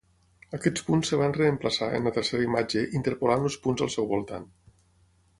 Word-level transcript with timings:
Aquests 0.57 0.83
punts 0.85 1.09
es 1.17 1.19
van 1.21 1.35
reemplaçar, 1.35 1.89
en 1.97 2.07
la 2.09 2.13
tercera 2.15 2.45
imatge, 2.47 2.83
interpolant 2.99 3.45
els 3.49 3.57
punts 3.67 3.85
al 3.87 3.93
seu 3.97 4.09
voltant. 4.15 4.49